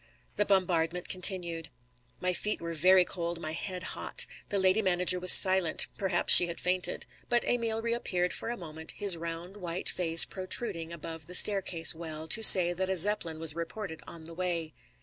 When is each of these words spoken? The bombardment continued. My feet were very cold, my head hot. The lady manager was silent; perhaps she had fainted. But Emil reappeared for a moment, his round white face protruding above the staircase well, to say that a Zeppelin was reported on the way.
The 0.35 0.45
bombardment 0.45 1.07
continued. 1.09 1.69
My 2.19 2.33
feet 2.33 2.59
were 2.59 2.73
very 2.73 3.05
cold, 3.05 3.39
my 3.39 3.51
head 3.51 3.83
hot. 3.93 4.25
The 4.49 4.57
lady 4.57 4.81
manager 4.81 5.19
was 5.19 5.31
silent; 5.31 5.87
perhaps 5.95 6.33
she 6.33 6.47
had 6.47 6.59
fainted. 6.59 7.05
But 7.29 7.45
Emil 7.45 7.83
reappeared 7.83 8.33
for 8.33 8.49
a 8.49 8.57
moment, 8.57 8.93
his 8.93 9.15
round 9.15 9.57
white 9.57 9.87
face 9.89 10.25
protruding 10.25 10.91
above 10.91 11.27
the 11.27 11.35
staircase 11.35 11.93
well, 11.93 12.27
to 12.29 12.41
say 12.41 12.73
that 12.73 12.89
a 12.89 12.95
Zeppelin 12.95 13.37
was 13.37 13.53
reported 13.55 14.01
on 14.07 14.23
the 14.23 14.33
way. 14.33 14.73